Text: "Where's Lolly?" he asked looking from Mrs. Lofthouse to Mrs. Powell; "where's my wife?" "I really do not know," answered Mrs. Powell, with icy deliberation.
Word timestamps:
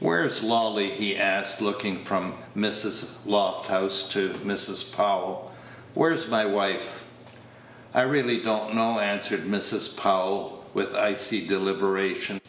"Where's 0.00 0.42
Lolly?" 0.42 0.90
he 0.90 1.16
asked 1.16 1.60
looking 1.62 2.02
from 2.04 2.34
Mrs. 2.56 3.24
Lofthouse 3.26 4.10
to 4.10 4.30
Mrs. 4.44 4.92
Powell; 4.92 5.52
"where's 5.94 6.26
my 6.26 6.44
wife?" 6.44 7.04
"I 7.94 8.00
really 8.02 8.38
do 8.38 8.44
not 8.46 8.74
know," 8.74 8.98
answered 8.98 9.44
Mrs. 9.44 9.96
Powell, 9.96 10.64
with 10.74 10.96
icy 10.96 11.46
deliberation. 11.46 12.40